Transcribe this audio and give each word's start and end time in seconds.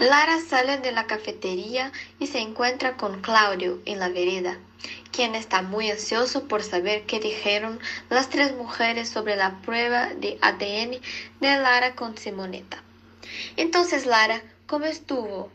Lara 0.00 0.38
sale 0.40 0.78
de 0.78 0.92
la 0.92 1.08
cafetería 1.08 1.90
y 2.20 2.28
se 2.28 2.38
encuentra 2.38 2.96
con 2.96 3.20
Claudio 3.20 3.80
en 3.84 3.98
la 3.98 4.08
vereda, 4.08 4.56
quien 5.10 5.34
está 5.34 5.62
muy 5.62 5.90
ansioso 5.90 6.46
por 6.46 6.62
saber 6.62 7.04
qué 7.04 7.18
dijeron 7.18 7.80
las 8.08 8.30
tres 8.30 8.54
mujeres 8.54 9.08
sobre 9.08 9.34
la 9.34 9.60
prueba 9.62 10.14
de 10.14 10.38
ADN 10.40 11.00
de 11.40 11.60
Lara 11.60 11.96
con 11.96 12.16
Simoneta. 12.16 12.80
Entonces, 13.56 14.06
Lara, 14.06 14.40
¿cómo 14.68 14.84
estuvo? 14.84 15.50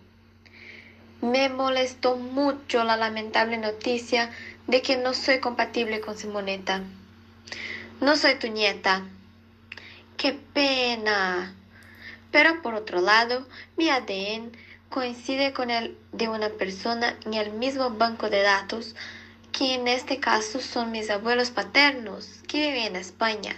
Me 1.21 1.47
molestó 1.47 2.17
mucho 2.17 2.83
la 2.83 2.97
lamentable 2.97 3.55
noticia 3.57 4.29
de 4.67 4.81
que 4.81 4.97
no 4.97 5.13
soy 5.13 5.39
compatible 5.39 6.01
con 6.01 6.17
Simoneta. 6.17 6.81
No 8.01 8.17
soy 8.17 8.35
tu 8.35 8.47
nieta. 8.49 9.03
¡Qué 10.17 10.33
pena! 10.33 11.55
Pero 12.33 12.63
por 12.63 12.73
otro 12.73 12.99
lado, 12.99 13.47
mi 13.77 13.89
ADN 13.89 14.51
coincide 14.89 15.53
con 15.53 15.69
el 15.69 15.95
de 16.11 16.29
una 16.29 16.49
persona 16.49 17.15
en 17.25 17.35
el 17.35 17.53
mismo 17.53 17.91
banco 17.91 18.31
de 18.31 18.41
datos, 18.41 18.95
que 19.51 19.75
en 19.75 19.87
este 19.87 20.19
caso 20.19 20.59
son 20.59 20.91
mis 20.91 21.11
abuelos 21.11 21.51
paternos, 21.51 22.41
que 22.47 22.57
viven 22.57 22.87
en 22.87 22.95
España. 22.95 23.55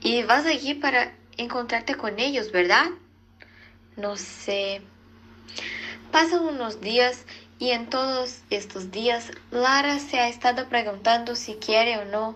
Y 0.00 0.22
vas 0.22 0.46
allí 0.46 0.72
para 0.72 1.12
encontrarte 1.36 1.94
con 1.94 2.18
ellos, 2.18 2.52
¿verdad? 2.52 2.86
No 3.98 4.16
sé. 4.16 4.80
Pasan 6.10 6.44
unos 6.44 6.80
días 6.80 7.26
y 7.58 7.72
en 7.72 7.90
todos 7.90 8.40
estos 8.48 8.90
días 8.90 9.30
Lara 9.50 9.98
se 9.98 10.18
ha 10.18 10.28
estado 10.28 10.70
preguntando 10.70 11.36
si 11.36 11.56
quiere 11.56 11.98
o 11.98 12.06
no 12.06 12.34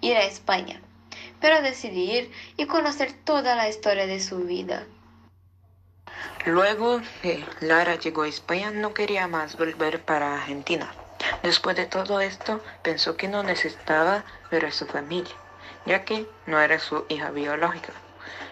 ir 0.00 0.16
a 0.16 0.24
España, 0.24 0.80
pero 1.42 1.60
decidir 1.60 2.32
y 2.56 2.66
conocer 2.66 3.12
toda 3.24 3.56
la 3.56 3.68
historia 3.68 4.06
de 4.06 4.20
su 4.20 4.38
vida. 4.44 4.86
Luego 6.46 7.02
que 7.20 7.44
Lara 7.60 7.96
llegó 7.96 8.22
a 8.22 8.28
España 8.28 8.70
no 8.70 8.94
quería 8.94 9.26
más 9.26 9.58
volver 9.58 10.00
para 10.00 10.36
Argentina. 10.36 10.90
Después 11.42 11.76
de 11.76 11.86
todo 11.86 12.20
esto 12.20 12.62
pensó 12.82 13.16
que 13.16 13.28
no 13.28 13.42
necesitaba 13.42 14.24
ver 14.50 14.66
a 14.66 14.72
su 14.72 14.86
familia, 14.86 15.34
ya 15.84 16.04
que 16.04 16.26
no 16.46 16.60
era 16.60 16.78
su 16.78 17.04
hija 17.08 17.30
biológica. 17.30 17.92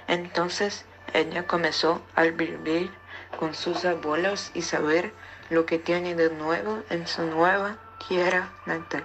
Entonces 0.09 0.85
ella 1.15 1.47
comenzó 1.47 2.03
a 2.17 2.25
vivir 2.25 2.91
con 3.39 3.55
sus 3.55 3.85
abuelos 3.85 4.51
y 4.55 4.63
saber 4.63 5.13
lo 5.49 5.65
que 5.67 5.79
tiene 5.79 6.15
de 6.15 6.31
nuevo 6.31 6.83
en 6.91 7.07
su 7.07 7.23
nueva 7.23 7.79
tierra 8.09 8.53
natal. 8.67 9.05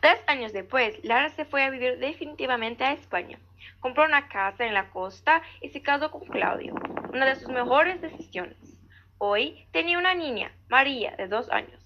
Tres 0.00 0.22
años 0.28 0.52
después, 0.52 1.02
Lara 1.02 1.28
se 1.30 1.44
fue 1.44 1.64
a 1.64 1.70
vivir 1.70 1.98
definitivamente 1.98 2.84
a 2.84 2.92
España. 2.92 3.40
Compró 3.80 4.04
una 4.04 4.28
casa 4.28 4.64
en 4.64 4.72
la 4.72 4.90
costa 4.90 5.42
y 5.60 5.70
se 5.70 5.82
casó 5.82 6.12
con 6.12 6.24
Claudio, 6.26 6.76
una 7.12 7.26
de 7.26 7.34
sus 7.34 7.48
mejores 7.48 8.00
decisiones. 8.00 8.56
Hoy 9.18 9.66
tenía 9.72 9.98
una 9.98 10.14
niña, 10.14 10.52
María, 10.68 11.16
de 11.16 11.26
dos 11.26 11.50
años. 11.50 11.82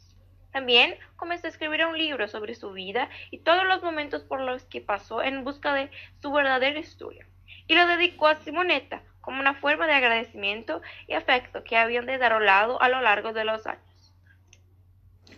También 0.53 0.95
comenzó 1.17 1.47
a 1.47 1.51
escribir 1.51 1.87
un 1.87 1.97
libro 1.97 2.29
sobre 2.29 2.55
su 2.55 2.73
vida 2.73 3.09
y 3.31 3.39
todos 3.39 3.65
los 3.65 3.83
momentos 3.83 4.23
por 4.23 4.43
los 4.43 4.65
que 4.65 4.83
pasó 4.83 5.23
en 5.23 5.43
busca 5.43 5.73
de 5.73 5.91
su 6.21 6.31
verdadera 6.31 6.79
historia. 6.79 7.27
Y 7.67 7.75
lo 7.75 7.87
dedicó 7.87 8.27
a 8.27 8.37
Simonetta 8.37 9.03
como 9.23 9.41
una 9.41 9.55
forma 9.55 9.87
de 9.87 9.95
agradecimiento 9.95 10.83
y 11.07 11.15
afecto 11.15 11.65
que 11.65 11.79
habían 11.79 12.05
desarrollado 12.05 12.83
a 12.83 12.91
lo 12.91 13.01
largo 13.01 13.33
de 13.33 13.45
los 13.45 13.67
años. 13.67 13.92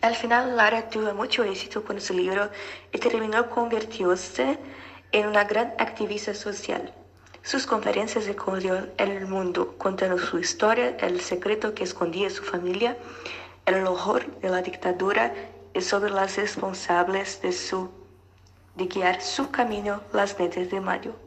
Al 0.05 0.15
final, 0.15 0.55
Lara 0.55 0.87
tuvo 0.87 1.15
mucho 1.15 1.43
éxito 1.43 1.83
con 1.83 1.99
su 1.99 2.13
libro 2.13 2.51
y 2.93 2.99
terminó 2.99 3.49
convirtiéndose 3.49 4.59
en 5.11 5.25
una 5.25 5.45
gran 5.45 5.73
activista 5.79 6.35
social. 6.35 6.93
Sus 7.41 7.65
conferencias 7.65 8.27
recorrió 8.27 8.87
el 8.97 9.25
mundo 9.25 9.73
contando 9.79 10.19
su 10.19 10.37
historia, 10.37 10.95
el 10.99 11.21
secreto 11.21 11.73
que 11.73 11.85
escondía 11.85 12.29
su 12.29 12.43
familia, 12.43 12.95
el 13.65 13.87
horror 13.87 14.27
de 14.41 14.49
la 14.49 14.61
dictadura 14.61 15.33
y 15.73 15.81
sobre 15.81 16.11
las 16.11 16.37
responsables 16.37 17.41
de, 17.41 17.51
su, 17.51 17.89
guiar 18.75 19.23
su 19.23 19.49
camino 19.49 20.01
las 20.13 20.37
mentes 20.37 20.69
de 20.69 20.81
mayo. 20.81 21.24